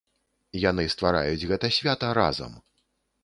Яны 0.61 0.85
ствараюць 0.93 1.47
гэта 1.51 1.69
свята 1.77 2.09
разам. 2.21 2.57